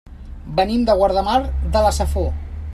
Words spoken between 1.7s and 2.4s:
de la Safor.